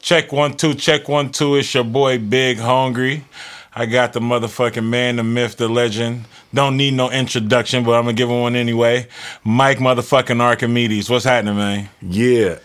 [0.00, 1.56] Check one, two, check one, two.
[1.56, 3.22] It's your boy Big Hongry.
[3.74, 6.26] I got the motherfucking man, the myth, the legend.
[6.54, 9.08] Don't need no introduction, but I'm gonna give him one anyway.
[9.44, 11.10] Mike motherfucking Archimedes.
[11.10, 11.88] What's happening, man?
[12.00, 12.58] Yeah.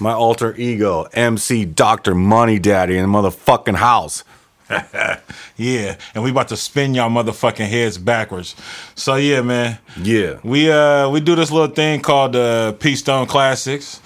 [0.00, 2.14] My alter ego, MC Dr.
[2.14, 4.24] Money Daddy in the motherfucking house.
[5.56, 8.56] Yeah, and we about to spin y'all motherfucking heads backwards.
[8.94, 9.78] So yeah, man.
[10.00, 10.38] Yeah.
[10.42, 14.00] We uh we do this little thing called uh Peace Stone Classics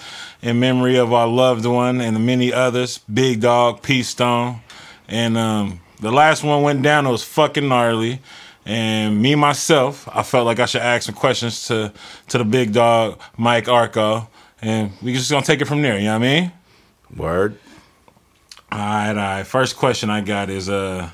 [0.45, 2.99] in memory of our loved one and the many others.
[3.13, 4.61] Big Dog, Peace Stone.
[5.09, 8.21] And um the last one went down, it was fucking gnarly.
[8.67, 11.93] And me myself, I felt like I should ask some questions to
[12.29, 14.29] to the big dog, Mike Arco.
[14.61, 16.53] And we just gonna take it from there, you know what I mean?
[17.17, 17.59] Word.
[18.71, 19.47] All right, all right.
[19.47, 21.09] First question I got is uh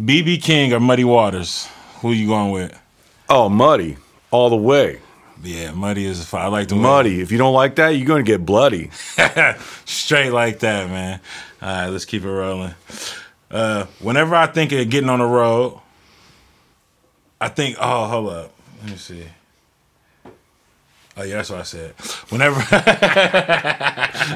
[0.00, 1.66] BB King or Muddy Waters?
[2.00, 2.78] Who you going with?
[3.30, 3.96] Oh, Muddy.
[4.30, 5.00] All the way.
[5.42, 6.42] Yeah, Muddy is fine.
[6.42, 7.20] I like the way- Muddy.
[7.20, 8.90] If you don't like that, you're going to get bloody.
[9.84, 11.20] Straight like that, man.
[11.62, 12.74] All right, let's keep it rolling.
[13.50, 15.80] Uh, whenever I think of getting on the road,
[17.40, 18.52] I think, oh, hold up.
[18.82, 19.24] Let me see.
[21.18, 21.92] Oh, yeah, that's what I said.
[22.28, 22.56] Whenever,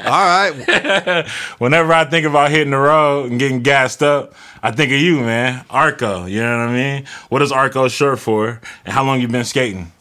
[0.05, 1.27] All right.
[1.59, 5.19] whenever I think about hitting the road and getting gassed up, I think of you,
[5.19, 5.63] man.
[5.69, 7.05] Arco, you know what I mean?
[7.29, 8.59] What is Arco short for?
[8.85, 9.91] And how long you been skating?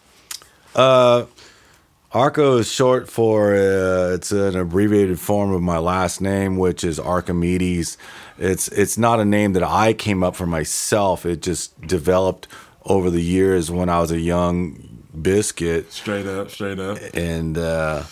[0.74, 6.98] Arco is short for, uh, it's an abbreviated form of my last name, which is
[6.98, 7.96] Archimedes.
[8.36, 11.24] It's, it's not a name that I came up for myself.
[11.24, 12.48] It just developed
[12.84, 15.92] over the years when I was a young biscuit.
[15.92, 16.98] Straight up, straight up.
[17.14, 18.04] and uh,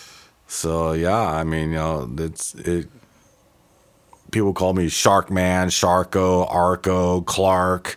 [0.47, 2.87] so yeah, I mean, you know, it's it.
[4.31, 7.95] People call me Shark Man, Sharko, Arco, Clark,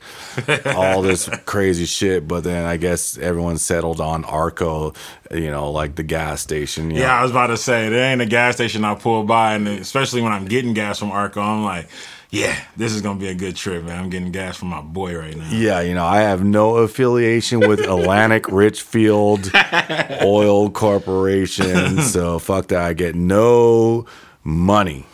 [0.66, 2.26] all this crazy shit.
[2.26, 4.94] But then I guess everyone settled on Arco,
[5.30, 6.90] you know, like the gas station.
[6.90, 7.02] you know.
[7.02, 9.68] Yeah, I was about to say there ain't a gas station I pull by, and
[9.68, 11.88] especially when I'm getting gas from Arco, I'm like,
[12.30, 14.02] yeah, this is gonna be a good trip, man.
[14.02, 15.50] I'm getting gas from my boy right now.
[15.50, 19.50] Yeah, you know, I have no affiliation with Atlantic Richfield
[20.22, 22.80] Oil Corporation, so fuck that.
[22.82, 24.06] I get no
[24.44, 25.04] money.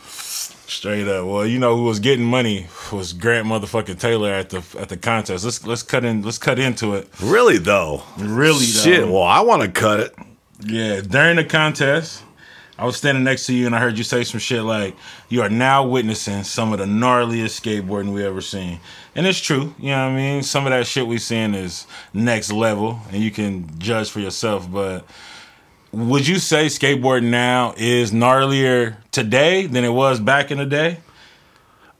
[0.69, 1.25] Straight up.
[1.27, 4.99] Well, you know who was getting money was Grant motherfucking Taylor at the at the
[4.99, 5.43] contest.
[5.43, 6.21] Let's let's cut in.
[6.21, 7.09] Let's cut into it.
[7.23, 9.01] Really though, Really, shit.
[9.01, 9.13] though.
[9.15, 10.15] Well, I want to cut it.
[10.61, 12.23] Yeah, during the contest,
[12.79, 14.95] I was standing next to you and I heard you say some shit like,
[15.31, 18.79] "You are now witnessing some of the gnarliest skateboarding we ever seen,"
[19.17, 19.75] and it's true.
[19.79, 20.43] You know what I mean?
[20.43, 24.71] Some of that shit we seeing is next level, and you can judge for yourself.
[24.71, 25.07] But
[25.93, 30.99] would you say skateboarding now is gnarlier today than it was back in the day?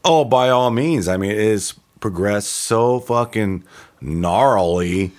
[0.05, 1.09] Oh, by all means.
[1.09, 3.65] I mean, it has progressed so fucking
[4.01, 5.13] gnarly.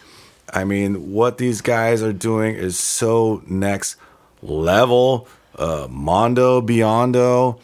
[0.53, 3.97] I mean, what these guys are doing is so next
[4.41, 5.27] level.
[5.55, 7.59] Uh, Mondo, Biondo.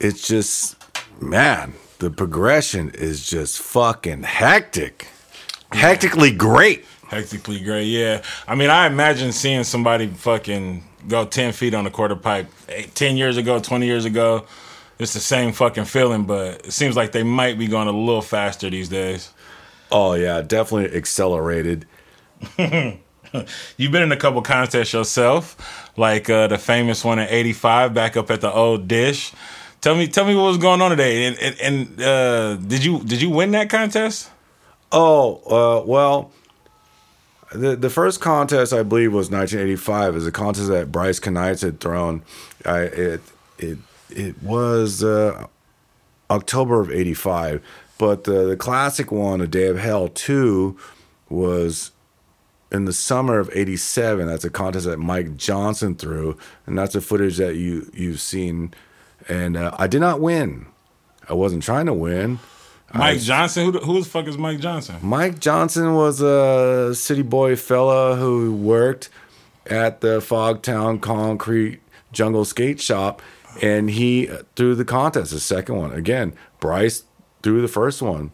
[0.00, 0.76] It's just,
[1.20, 5.08] man, the progression is just fucking hectic.
[5.72, 6.84] Hectically great.
[7.10, 8.22] Hectically great, yeah.
[8.46, 12.94] I mean, I imagine seeing somebody fucking go 10 feet on a quarter pipe eight,
[12.94, 14.46] 10 years ago, 20 years ago.
[15.00, 18.22] It's the same fucking feeling, but it seems like they might be going a little
[18.22, 19.32] faster these days.
[19.90, 21.84] Oh, yeah, definitely accelerated.
[22.56, 28.16] You've been in a couple contests yourself, like uh, the famous one in '85, back
[28.16, 29.32] up at the old dish.
[29.80, 33.00] Tell me, tell me what was going on today, and, and, and uh, did you
[33.00, 34.30] did you win that contest?
[34.92, 36.32] Oh, uh, well,
[37.52, 40.16] the the first contest I believe was 1985.
[40.16, 42.22] Is a contest that Bryce Kanights had thrown.
[42.64, 43.20] I it
[43.58, 43.78] it
[44.08, 45.46] it was uh,
[46.30, 47.62] October of '85,
[47.98, 50.78] but the the classic one, A Day of Hell two,
[51.28, 51.90] was
[52.70, 54.26] in the summer of '87.
[54.26, 58.74] That's a contest that Mike Johnson threw, and that's the footage that you you've seen.
[59.28, 60.66] And uh, I did not win.
[61.28, 62.38] I wasn't trying to win.
[62.92, 64.96] Mike Johnson, who the, who the fuck is Mike Johnson?
[65.02, 69.08] Mike Johnson was a city boy fella who worked
[69.66, 71.80] at the Fogtown Concrete
[72.12, 73.22] Jungle Skate Shop,
[73.62, 75.92] and he threw the contest, the second one.
[75.92, 77.04] Again, Bryce
[77.42, 78.32] threw the first one.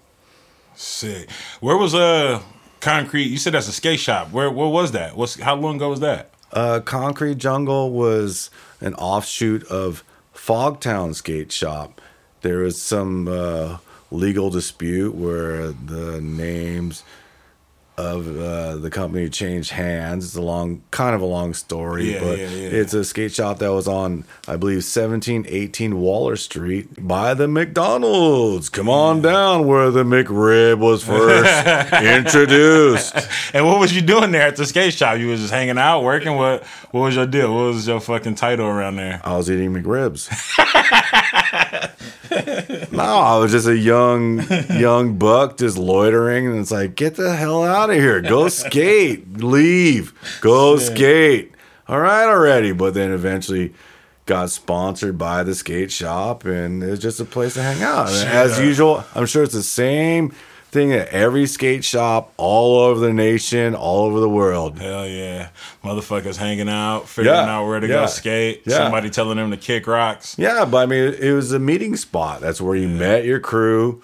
[0.75, 1.31] Sick.
[1.61, 2.41] Where was uh
[2.81, 3.25] concrete?
[3.25, 4.31] You said that's a skate shop.
[4.31, 5.17] Where where was that?
[5.17, 6.31] What's how long ago was that?
[6.53, 8.51] Uh, Concrete Jungle was
[8.81, 10.05] an offshoot of
[10.35, 12.01] Fogtown Skate Shop.
[12.43, 13.79] There was some uh,
[14.11, 17.03] legal dispute where the names
[17.99, 20.27] of uh, the company changed hands.
[20.27, 22.69] It's a long, kind of a long story, Yeah, but yeah, yeah.
[22.69, 28.69] it's a skate shop that was on, I believe, 1718 Waller Street by the McDonald's.
[28.69, 33.17] Come on down where the McRib was first introduced.
[33.55, 35.19] And what was you doing there at the skate shop?
[35.19, 36.37] You was just hanging out, working.
[36.37, 37.55] What what was your deal?
[37.55, 39.23] What was your fucking title around there?
[39.25, 40.29] I was eating McRibs.
[42.93, 47.35] no, I was just a young young buck just loitering, and it's like, get the
[47.37, 51.53] hell out of here, go skate, leave, go skate.
[51.89, 52.73] All right, already.
[52.73, 53.75] But then eventually
[54.27, 58.09] got sponsored by the skate shop, and it's just a place to hang out.
[58.11, 60.35] As usual, I'm sure it's the same
[60.71, 64.79] thing at every skate shop all over the nation, all over the world.
[64.79, 65.49] Hell yeah.
[65.85, 68.63] Motherfuckers hanging out, figuring Yeah, out where to yeah, go skate.
[68.67, 68.77] yeah.
[68.77, 70.37] Somebody telling them to kick rocks.
[70.39, 72.41] Yeah, but I mean, it was a meeting spot.
[72.41, 74.03] That's where you met your crew,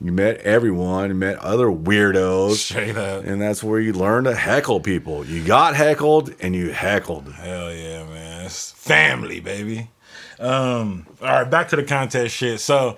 [0.00, 3.24] you met everyone, you met other weirdos, Straight up.
[3.24, 5.24] and that's where you learn to heckle people.
[5.24, 7.32] You got heckled, and you heckled.
[7.32, 8.44] Hell yeah, man.
[8.46, 9.90] It's family, baby.
[10.38, 12.58] Um, all right, back to the contest shit.
[12.60, 12.96] So,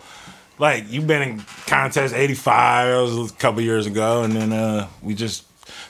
[0.59, 4.89] like, you've been in contest 85, that was a couple years ago, and then uh
[5.03, 5.45] we just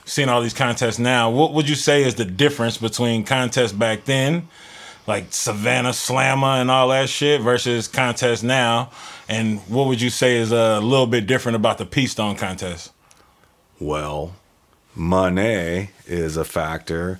[0.05, 1.29] seen all these contests now.
[1.29, 4.47] What would you say is the difference between contests back then,
[5.07, 8.91] like Savannah Slammer and all that shit, versus contests now?
[9.27, 12.91] And what would you say is a little bit different about the Peace Stone contest?
[13.79, 14.35] Well,
[14.93, 17.19] money is a factor,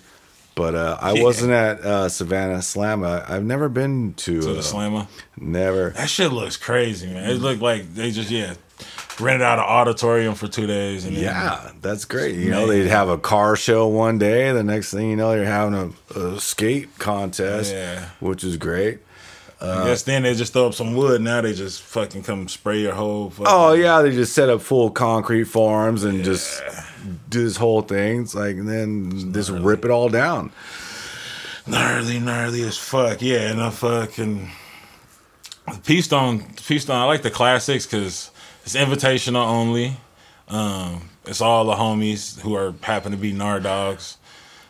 [0.55, 3.03] but uh, I wasn't at uh, Savannah Slam.
[3.03, 5.07] I've never been to, To uh, the Slammer?
[5.37, 5.91] Never.
[5.91, 7.29] That shit looks crazy, man.
[7.29, 8.55] It looked like they just yeah
[9.19, 12.35] rented out an auditorium for two days and then, Yeah, that's great.
[12.35, 14.51] You know, they'd have a car show one day.
[14.51, 18.09] The next thing you know, you're having a, a skate contest, Yeah.
[18.19, 18.99] which is great.
[19.61, 21.21] I guess then they just throw up some wood.
[21.21, 23.29] Now they just fucking come spray your whole.
[23.31, 26.61] Fucking, Oh yeah, they just set up full concrete farms and just
[27.35, 28.21] do this whole thing.
[28.21, 30.51] It's like and then just rip it all down.
[31.67, 33.21] gnarly, gnarly as fuck.
[33.21, 34.49] Yeah, and I fucking
[35.83, 36.97] Peace Stone, Peace Stone.
[36.97, 38.31] I like the classics because
[38.63, 39.97] it's invitational only.
[40.47, 44.17] Um, it's all the homies who are happen to be Nar dogs,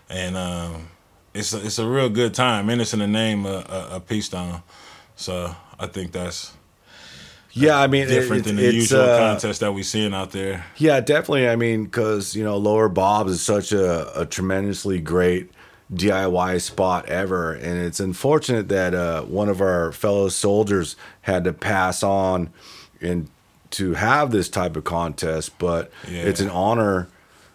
[0.10, 0.88] and um,
[1.34, 2.70] it's a, it's a real good time.
[2.70, 4.64] And it's in the name of, of, of Peace Stone,
[5.16, 6.54] so I think that's
[7.58, 10.66] Yeah, I mean, different it- than the usual uh, contest that we're seeing out there.
[10.78, 11.48] Yeah, definitely.
[11.48, 15.50] I mean, because you know, Lower Bob's is such a, a tremendously great
[15.94, 21.54] DIY spot ever, and it's unfortunate that uh, one of our fellow soldiers had to
[21.54, 22.50] pass on
[23.02, 23.30] and
[23.72, 25.58] to have this type of contest.
[25.58, 26.24] But Yeah.
[26.24, 27.08] it's an honor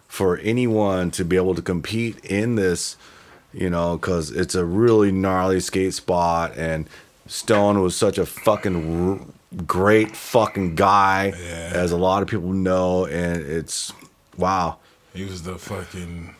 [0.07, 2.97] for anyone to be able to compete in this.
[3.53, 6.87] You know, because it's a really gnarly skate spot, and
[7.27, 9.33] Stone was such a fucking
[9.67, 11.71] great fucking guy, Yeah.
[11.73, 13.91] as a lot of people know, and it's
[14.37, 14.77] wow.
[15.13, 16.35] He was the fucking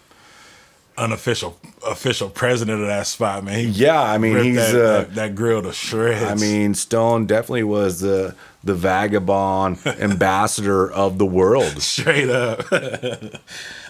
[0.98, 3.60] unofficial official president of that spot, man.
[3.60, 6.24] He Yeah, I mean he's that, uh, that, that grill to shreds.
[6.24, 11.82] I mean Stone definitely was the the vagabond ambassador of the world.
[11.82, 12.64] straight up.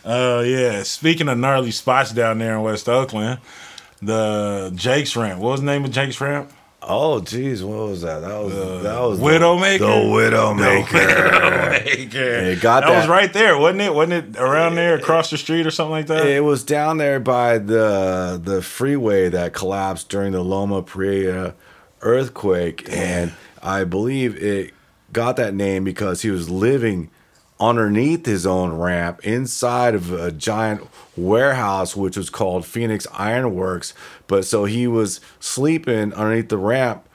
[0.04, 0.82] Oh yeah.
[0.84, 3.40] Speaking of gnarly spots down there in West Oakland,
[4.02, 5.40] the Jake's Ramp.
[5.40, 6.52] What was the name of Jake's Ramp?
[6.84, 8.22] Oh geez, what was that?
[8.22, 9.80] That was uh, that was the- Widowmaker?
[9.80, 11.62] The Widowmaker.
[12.14, 13.94] It got that was right there, wasn't it?
[13.94, 16.26] Wasn't it around there, across the street or something like that?
[16.28, 21.54] It was down there by the the freeway that collapsed during the Loma Prieta
[22.02, 24.74] earthquake, and I believe it
[25.14, 27.10] got that name because he was living
[27.60, 33.94] underneath his own ramp inside of a giant warehouse which was called Phoenix Ironworks.
[34.32, 37.06] But so he was sleeping underneath the ramp,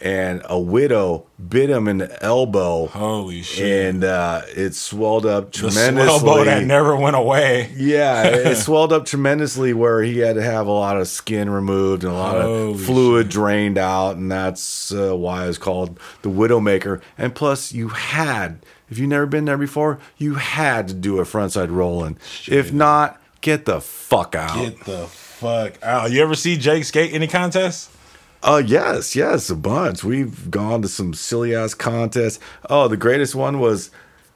[0.00, 2.86] and a widow bit him in the elbow.
[2.86, 3.86] Holy shit!
[3.86, 6.06] And uh, it swelled up tremendously.
[6.06, 7.72] swell boat that never went away.
[7.74, 11.50] Yeah, it it swelled up tremendously where he had to have a lot of skin
[11.50, 15.98] removed and a lot Holy of fluid drained out, and that's uh, why it's called
[16.22, 17.02] the Widowmaker.
[17.18, 21.24] And plus, you had, if you've never been there before, you had to do a
[21.24, 22.16] frontside rolling.
[22.46, 24.54] If not, get the fuck out.
[24.54, 25.08] Get the
[25.40, 26.10] fuck out!
[26.10, 27.90] You ever see Jake skate any contests?
[28.42, 30.02] Oh yes, yes, a bunch.
[30.04, 32.38] We've gone to some silly ass contests.
[32.68, 33.90] Oh, the greatest one was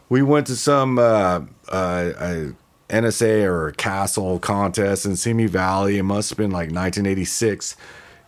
[0.08, 2.46] we went to some uh, uh, uh,
[2.90, 5.96] NSA or Castle contest in Simi Valley.
[5.98, 7.76] It must have been like 1986,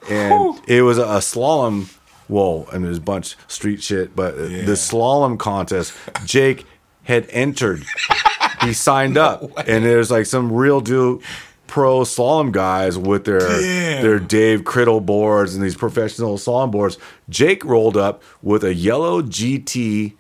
[0.09, 1.93] and it was a, a slalom.
[2.29, 4.65] Well, and there's a bunch of street shit, but Yeah.
[4.65, 5.93] the slalom contest,
[6.25, 6.65] Jake
[7.05, 7.85] had entered.
[8.63, 11.21] he signed up, and there's like some real deal
[11.67, 14.03] pro slalom guys with their Damn.
[14.03, 16.99] their Dave Criddle boards and these professional slalom boards.
[17.29, 20.15] Jake rolled up with a yellow GT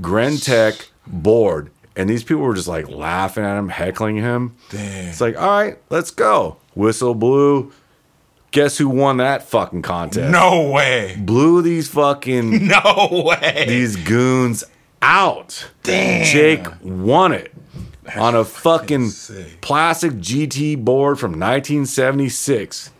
[0.00, 4.56] Grentec board, and these people were just like laughing at him, heckling him.
[4.70, 5.08] Damn.
[5.08, 6.58] It's like, all right, let's go.
[6.74, 7.72] Whistle blew.
[8.52, 10.30] Guess who won that fucking contest?
[10.32, 11.16] No way!
[11.18, 13.64] Blew these fucking No way!
[13.68, 14.64] these goons
[15.02, 15.68] out.
[15.82, 16.24] Damn.
[16.24, 17.52] Jake won it
[18.14, 19.60] on a fucking sick.
[19.60, 22.90] plastic GT board from 1976.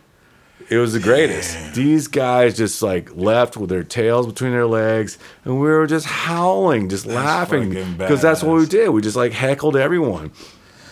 [0.69, 1.75] It was the greatest.
[1.75, 6.05] These guys just like left with their tails between their legs, and we were just
[6.05, 8.89] howling, just laughing because that's what we did.
[8.89, 10.31] We just like heckled everyone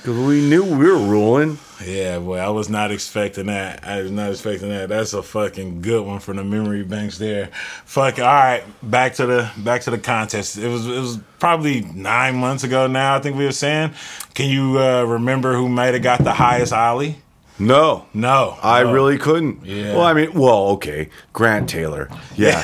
[0.06, 1.58] because we knew we were ruling.
[1.84, 3.84] Yeah, boy, I was not expecting that.
[3.84, 4.90] I was not expecting that.
[4.90, 7.48] That's a fucking good one from the memory banks there.
[7.86, 8.20] Fuck.
[8.20, 10.60] All right, back to the back to the contest.
[10.60, 13.16] It was it was probably nine months ago now.
[13.16, 13.96] I think we were saying.
[14.36, 17.18] Can you uh, remember who might have got the highest ollie?
[17.58, 18.92] No, No, I no.
[18.92, 19.66] really couldn't.
[19.66, 19.94] Yeah.
[19.96, 22.10] Well, I mean, well, okay, Grant Taylor.
[22.38, 22.62] Yeah.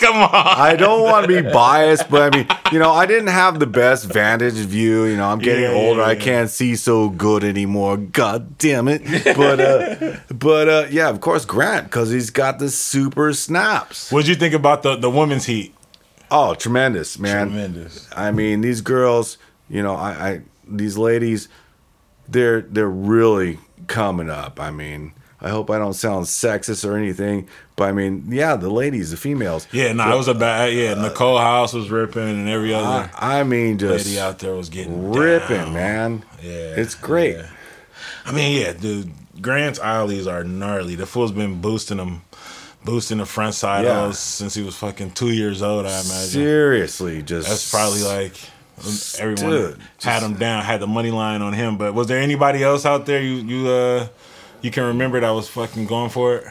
[0.00, 0.30] Come on.
[0.32, 3.66] I don't want to be biased, but I mean, you know, I didn't have the
[3.66, 5.04] best vantage view.
[5.04, 6.00] You know, I'm getting Yeah, older.
[6.00, 7.96] yeah, I can't see so good anymore.
[7.96, 9.02] God damn it.
[9.36, 14.10] But, uh, but, uh, yeah, of course, Grant, because he's got the super snaps.
[14.10, 15.72] What'd you think about the the women's heat?
[16.28, 17.46] Oh, tremendous, man.
[17.50, 18.08] Tremendous.
[18.16, 19.38] I mean, these girls,
[19.70, 21.48] you know, I, I these ladies,
[22.28, 24.60] they're they're really coming up.
[24.60, 28.70] I mean, I hope I don't sound sexist or anything, but I mean, yeah, the
[28.70, 29.66] ladies, the females.
[29.72, 30.72] Yeah, no, it was a bad.
[30.72, 34.38] Yeah, uh, Nicole Hause was ripping, and every other I, I mean, just lady out
[34.38, 35.72] there was getting ripping, down.
[35.72, 36.24] man.
[36.42, 37.36] Yeah, it's great.
[37.36, 37.50] yeah.
[38.24, 39.10] I mean, yeah, dude.
[39.40, 40.96] Grant's ollies are gnarly.
[40.96, 42.22] The fool's been boosting them,
[42.84, 44.10] boosting the front side Yeah.
[44.10, 45.86] Since he was fucking two years old.
[45.86, 48.34] I imagine Seriously, just that's probably like
[49.18, 51.76] everyone Dude, had him down, had the money line on him.
[51.76, 54.08] But was there anybody else out there you you uh
[54.62, 56.44] you can remember that was fucking going for it?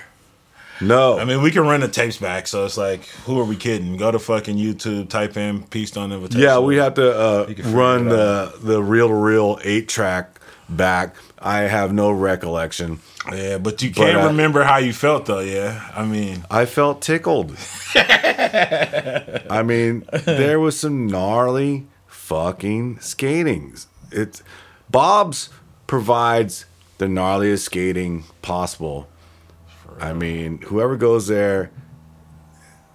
[0.82, 1.20] no.
[1.20, 3.98] I mean, we can run the tapes back, so it's like, who are we kidding?
[3.98, 7.56] Go to fucking YouTube, type in "Peace on Invitation." yeah, we have to uh, You
[7.56, 11.16] can figure run the the real to reel eight track back.
[11.40, 13.00] I have no recollection.
[13.32, 15.40] Yeah, but you can't uh, remember how you felt though.
[15.40, 17.56] Yeah, I mean, I felt tickled.
[17.96, 21.86] I mean, there was some gnarly
[22.28, 23.88] fucking skatings.
[24.12, 24.44] It's
[24.90, 25.50] Bob's
[25.88, 26.66] provides
[26.98, 29.08] the gnarliest skating possible.
[30.00, 31.72] I mean, whoever goes there,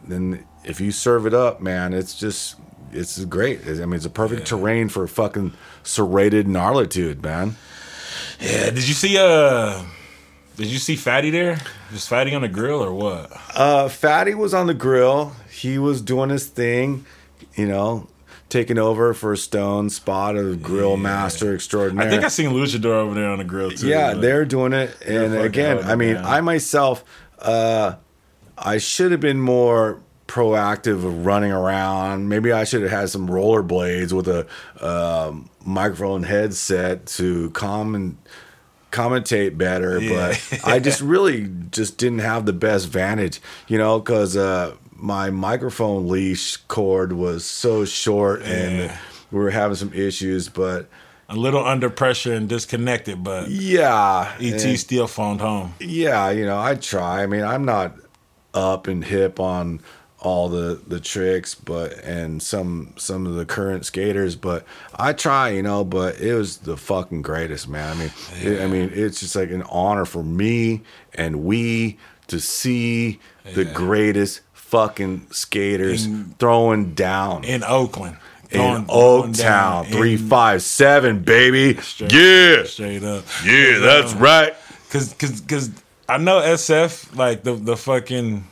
[0.07, 2.57] then if you serve it up, man, it's just
[2.93, 3.67] it's great.
[3.67, 7.57] I mean, it's a perfect terrain for fucking serrated gnarlitude, man.
[8.39, 8.67] yeah.
[8.67, 9.83] Did you see uh?
[10.59, 11.59] Did you see Fatty there?
[11.91, 13.33] Was Fatty on the grill or what?
[13.55, 15.33] Uh, Fatty was on the grill.
[15.51, 17.07] He was doing his thing,
[17.57, 18.09] you know,
[18.53, 22.07] taking over for Stone spot of grill master extraordinaire.
[22.07, 23.89] I think I seen Luchador over there on the grill too.
[23.89, 24.95] yeah, they're doing it.
[25.01, 26.27] And again, I mean, down.
[26.27, 27.03] I myself,
[27.39, 27.95] uh,
[28.59, 32.29] I should have been more proactive of running around.
[32.29, 34.47] Maybe I should have had some rollerblades with a
[34.85, 38.19] um, microphone headset to comment
[38.91, 39.99] commentate better.
[39.99, 40.29] Yeah.
[40.29, 45.31] But I just really just didn't have the best vantage, you know, because uh, my
[45.31, 48.97] microphone leash cord was so short and Yeah.
[49.33, 50.49] we were having some issues.
[50.49, 50.89] But
[51.29, 55.75] a little under pressure and disconnected, but yeah, ET still phoned home.
[55.81, 57.23] yeah, you know, I try.
[57.23, 57.97] I mean, I'm not
[58.55, 59.81] up and hip on
[60.21, 65.49] all the the tricks, but and some some of the current skaters, but I try,
[65.49, 65.83] you know.
[65.85, 67.97] But it was the fucking greatest, man.
[67.97, 70.83] I mean, it, I mean, it's just like an honor for me
[71.15, 73.19] and we to see
[73.55, 74.43] the greatest
[74.73, 77.45] fucking skaters In- throwing down.
[77.45, 78.17] in Oakland.
[78.51, 81.79] in Throwing- Oaktown, three five seven, baby.
[81.83, 83.25] straight- Yeah, straight up.
[83.45, 84.55] yeah, that's right.
[84.91, 85.71] Cause, cause, cause
[86.09, 88.45] I know SF like the the fucking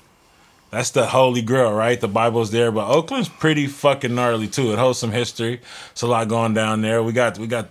[0.71, 2.01] that's the holy grail, right?
[2.01, 4.73] The Bible's there, but Oakland's pretty fucking gnarly too.
[4.73, 5.61] It holds some history.
[5.93, 7.03] It's a lot going down there.
[7.03, 7.69] We got we got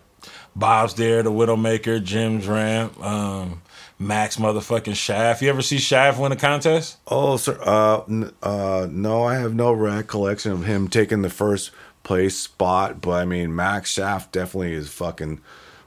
[0.56, 3.62] Bob's there, the Widowmaker, Jim's Ramp, um,
[4.01, 5.41] Max motherfucking Schaaf.
[5.41, 6.98] You ever see Schaaf win a contest?
[7.08, 7.60] Oh, sir.
[7.62, 11.72] Uh, n- uh, no, I have no recollection of him taking the first
[12.03, 13.01] place spot.
[13.01, 15.41] But I mean, Max Schaaf definitely is fucking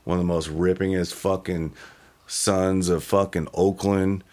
[0.04, 1.72] one of the most rippingest fucking
[2.26, 4.24] sons of fucking Oakland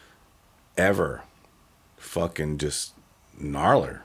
[0.78, 1.24] ever.
[1.98, 2.94] Fucking just
[3.40, 4.02] gnarler.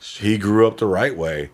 [0.00, 1.50] He grew up the right way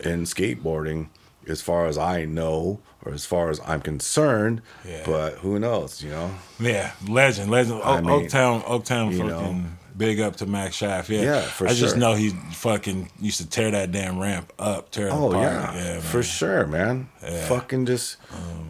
[0.00, 1.08] in skateboarding,
[1.46, 4.62] as far as I know, or as far as I'm concerned.
[4.86, 5.02] Yeah.
[5.04, 6.30] But who knows, you know?
[6.58, 7.80] Yeah, legend, legend.
[7.80, 9.62] O- I mean, Oaktown, Oaktown, fucking know.
[9.96, 11.08] big up to Max Schaaf.
[11.08, 11.68] Yeah, Yeah, for sure.
[11.68, 15.30] I just know he fucking used to tear that damn ramp up, tear it Oh
[15.30, 15.42] apart.
[15.44, 17.08] yeah, yeah for sure, man.
[17.22, 17.28] Yeah.
[17.28, 18.16] Um, Fucking just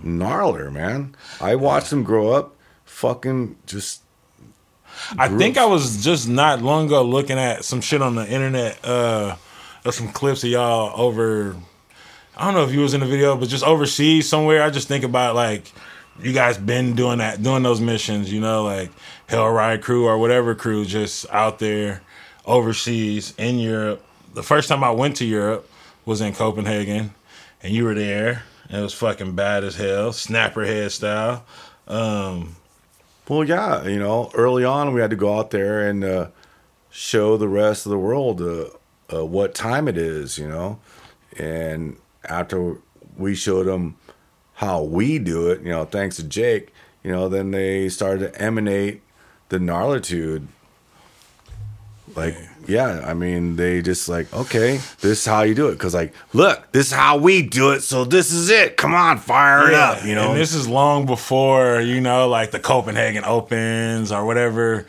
[0.04, 1.14] gnarler, man.
[1.40, 2.56] I watched him grow up.
[2.84, 4.02] Fucking just
[5.18, 8.78] I think I was just not long ago looking at some shit on the internet
[8.84, 9.36] uh
[9.84, 11.56] of some clips of y'all over
[12.36, 14.62] I don't know if you was in the video, but just overseas somewhere.
[14.62, 15.72] I just think about like
[16.20, 18.90] you guys been doing that doing those missions, you know, like
[19.26, 22.02] Hell Ride crew or whatever crew just out there
[22.44, 24.04] overseas in Europe.
[24.34, 25.68] The first time I went to Europe
[26.04, 27.14] was in Copenhagen
[27.62, 28.42] and you were there.
[28.68, 31.44] And it was fucking bad as hell, snapper head style.
[31.86, 32.56] Um
[33.28, 36.26] Well, yeah, you know, early on we had to go out there and uh,
[36.90, 38.66] show the rest of the world uh,
[39.14, 40.78] uh, what time it is, you know.
[41.38, 41.96] And
[42.30, 42.76] after
[43.16, 43.96] we showed them
[44.54, 48.42] how we do it, you know, thanks to Jake, you know, then they started to
[48.42, 49.02] emanate
[49.48, 50.46] the gnarlitude.
[52.14, 52.36] Like,
[52.68, 55.78] yeah, I mean, they just like, okay, this is how you do it.
[55.78, 57.80] Cause like, look, this is how we do it.
[57.80, 58.76] So this is it.
[58.76, 60.04] Come on, fire it up.
[60.04, 64.86] You know, and this is long before you know, like the Copenhagen Opens or whatever.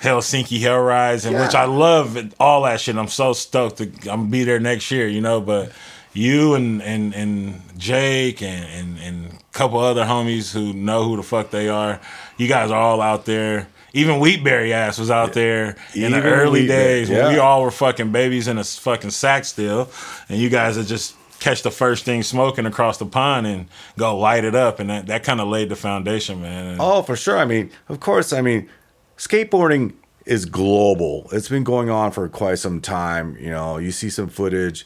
[0.00, 2.96] Helsinki Hell Rise, and which I love all that shit.
[2.96, 5.40] I'm so stoked to I'm gonna be there next year, you know.
[5.40, 5.72] But
[6.18, 11.16] you and and and Jake and and and a couple other homies who know who
[11.16, 12.00] the fuck they are,
[12.36, 13.68] you guys are all out there.
[13.94, 17.70] Even Wheatberry ass was out there in the early Wheatberry, days when we all were
[17.70, 19.88] fucking babies in a fucking sack still,
[20.28, 24.16] and you guys would just catch the first thing smoking across the pond and go
[24.18, 26.66] light it up, and that, that kind of laid the foundation, man.
[26.66, 27.38] And- Oh, for sure.
[27.38, 28.68] I mean, of course, I mean,
[29.16, 29.94] skateboarding
[30.26, 31.26] is global.
[31.32, 33.36] It's been going on for quite some time.
[33.40, 34.84] You know, you see some footage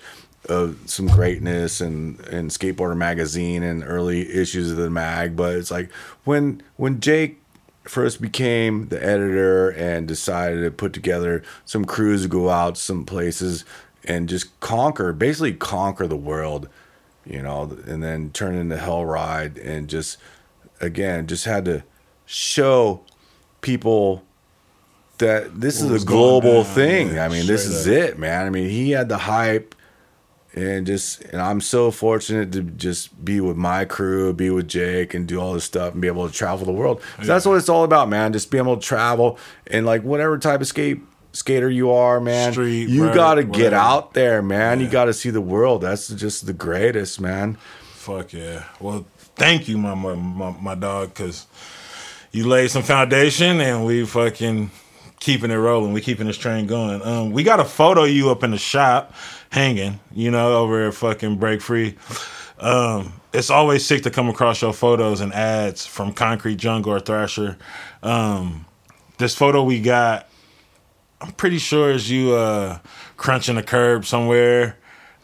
[0.48, 5.70] of some greatness and in Skateboarder magazine and early issues of the mag, but it's
[5.70, 5.90] like
[6.24, 7.40] when when Jake
[7.84, 13.04] first became the editor and decided to put together some crews to go out some
[13.04, 13.64] places
[14.04, 16.68] and just conquer, basically conquer the world,
[17.24, 20.18] you know, and then turn into Hell Ride and just
[20.80, 21.84] again just had to
[22.26, 23.00] show
[23.60, 24.24] people
[25.18, 27.18] that this What is a global thing.
[27.18, 28.46] I mean, this is it, man.
[28.46, 29.76] I mean, he had the hype
[30.54, 35.14] and just and I'm so fortunate to just be with my crew, be with Jake
[35.14, 37.00] and do all this stuff and be able to travel the world.
[37.16, 38.32] 'Cause That's what it's all about, man.
[38.32, 41.00] Just being able to travel and like whatever type of skate
[41.32, 42.52] skater you are, man.
[42.52, 43.76] Street, you vert, got to get whatever.
[43.76, 44.80] out there, man.
[44.80, 45.80] You got to see the world.
[45.80, 47.56] That's just the greatest, man.
[47.94, 48.64] Fuck yeah.
[48.80, 49.06] Well,
[49.36, 51.46] thank you, my my, my, my dog, because
[52.32, 54.70] you laid some foundation and we fucking
[55.22, 55.92] keeping it rolling.
[55.92, 57.00] We keeping this train going.
[57.02, 59.14] Um, we got a photo you up in the shop
[59.50, 61.96] hanging, you know, over at fucking Breakfree.
[62.58, 66.98] Um, it's always sick to come across your photos and ads from Concrete Jungle or
[66.98, 67.56] Thrasher.
[68.02, 68.66] Um,
[69.18, 70.28] this photo we got,
[71.20, 72.80] I'm pretty sure is you uh,
[73.16, 74.76] crunching a curb somewhere.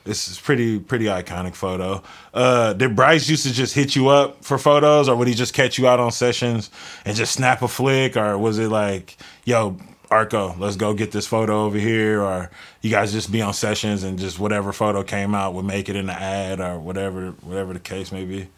[0.09, 2.03] This is pretty pretty iconic photo.
[2.33, 5.53] Uh, did Bryce used to just hit you up for photos, or would he just
[5.53, 6.71] catch you out on sessions
[7.05, 9.77] and just snap a flick, or was it like, yo,
[10.11, 14.03] Arco, let's go get this photo over here, or you guys just be on sessions
[14.03, 17.75] and just whatever photo came out would make it in the ad or whatever whatever
[17.75, 18.49] the case may be.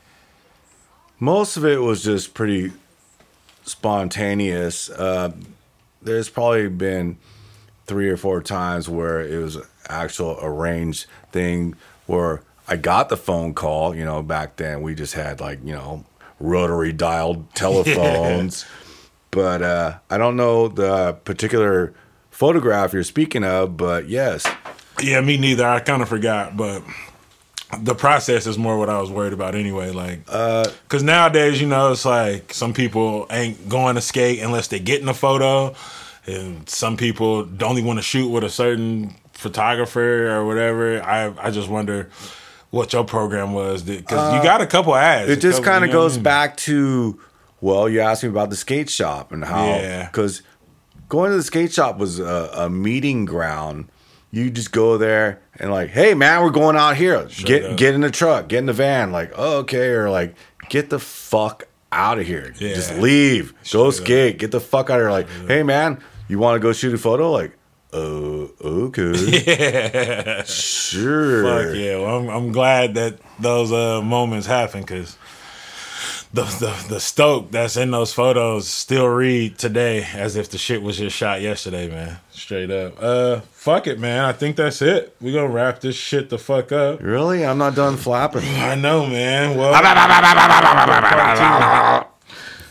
[1.18, 2.70] Most of it was just pretty
[3.64, 4.88] spontaneous.
[4.88, 5.32] Uh,
[6.00, 7.18] there's probably been
[7.86, 11.74] three or four times where it was actual arranged thing
[12.06, 13.94] where I got the phone call.
[13.94, 16.04] You know, back then we just had like you know
[16.38, 18.64] rotary dialed telephones,
[19.30, 21.94] but uh, I don't know the particular
[22.30, 23.76] photograph you're speaking of.
[23.76, 24.46] But yes,
[25.02, 25.66] Yeah, me neither.
[25.66, 26.82] I kind of forgot, but
[27.78, 29.90] the process is more what I was worried about anyway.
[29.90, 34.80] Like, because nowadays, you know, it's like some people ain't going to skate unless they
[34.80, 35.74] get in a photo,
[36.26, 41.02] and some people only want to shoot with a certain photographer or whatever.
[41.02, 42.10] I I just wonder
[42.70, 45.28] what your program was because you got a couple ads.
[45.28, 46.22] Uh, it just kind of what I goes mean?
[46.22, 47.20] back to
[47.60, 50.06] well you asked me about the skate shop and how Yeah.
[50.06, 50.42] because
[51.08, 53.88] going to the skate shop was a, a meeting ground
[54.30, 57.76] you just go there and like hey man we're going out here get up.
[57.76, 60.36] get in the truck get in the van like oh, okay or like
[60.68, 62.74] get the fuck out of here Yeah.
[62.74, 63.94] just leave go Straight up.
[63.94, 65.98] skate get the fuck out of here like hey man
[66.28, 67.58] you want to go shoot a photo like
[67.92, 69.12] uh okay
[69.46, 70.42] Yeah.
[70.44, 71.96] sure Fuck yeah!
[71.98, 75.16] Well, I'm I'm glad that those uh, moments happen because
[76.32, 80.82] the, the the stoke that's in those photos still read today as if the shit
[80.82, 82.18] was just shot yesterday, man.
[82.30, 82.94] Straight up.
[83.02, 84.24] Uh, fuck it, man.
[84.24, 85.16] I think that's it.
[85.20, 87.02] We gonna wrap this shit the fuck up.
[87.02, 89.58] really i'm not done flapping I know, man.
[89.58, 89.72] Well,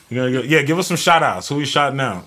[0.10, 1.50] you gonna go, yeah, give us some shout outs.
[1.50, 2.26] Who we shot out?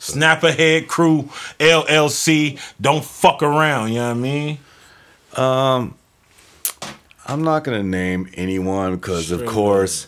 [0.00, 2.58] Snapperhead Crew, LLC.
[2.80, 3.90] Don't fuck around.
[3.90, 4.58] You know what I mean?
[5.36, 5.94] Um,
[7.26, 10.06] I'm not gonna name anyone because, of course,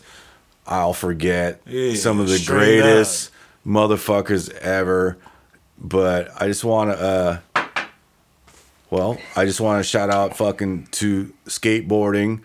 [0.67, 3.29] I'll forget Yeah, some of the greatest
[3.65, 5.17] motherfuckers ever.
[5.77, 7.63] But I just want to, uh,
[8.89, 12.41] well, I just want to shout out fucking to skateboarding.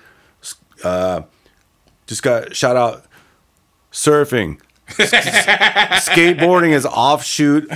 [0.84, 1.22] Uh,
[2.06, 3.04] just got shout out
[3.92, 4.60] surfing.
[6.00, 7.70] skateboarding is offshoot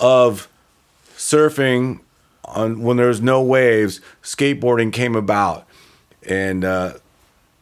[0.00, 0.48] of
[1.16, 2.00] surfing
[2.44, 5.66] on when there's no waves skateboarding came about
[6.28, 6.94] and uh,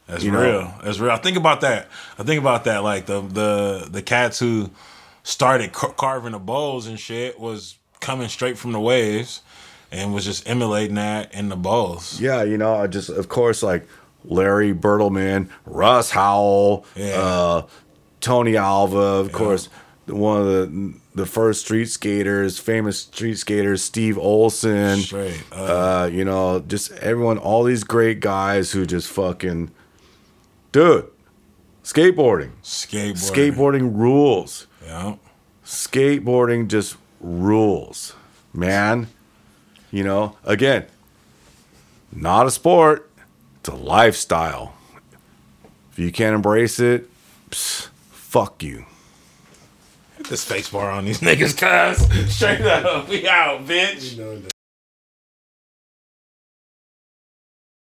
[0.06, 0.42] That's You know?
[0.42, 0.74] real.
[0.82, 1.10] That's real.
[1.12, 1.88] I think about that.
[2.18, 2.82] I think about that.
[2.82, 4.70] Like the the the cats who
[5.22, 9.42] started car- carving the bowls and shit was coming straight from the waves
[9.90, 12.20] and was just emulating that in the bowls.
[12.20, 13.86] Yeah, you know, I just of course like
[14.24, 17.14] Larry Bertlemann, Russ Howell, Yeah.
[17.20, 17.62] uh,
[18.26, 19.68] Tony Alva, of course,
[20.06, 24.98] one of the the first street skaters, famous street skaters, Steve Olson.
[24.98, 25.40] Straight.
[25.52, 29.70] Uh, Uh, you know, just everyone, all these great guys who just fucking,
[30.72, 31.06] dude,
[31.84, 33.30] skateboarding, skateboarding.
[33.30, 34.66] skateboarding rules.
[34.84, 35.14] Yeah.
[35.64, 38.14] Skateboarding just rules,
[38.52, 39.06] man.
[39.92, 40.86] You know, again,
[42.12, 43.08] not a sport,
[43.60, 44.74] it's a lifestyle.
[45.92, 47.08] If you can't embrace it,
[47.50, 47.88] psst,
[48.36, 48.84] fuck you.
[50.18, 52.34] Hit the space bar on these niggas, cuz.
[52.34, 53.08] Straight up.
[53.08, 54.12] We out, bitch.
[54.12, 54.55] You know that.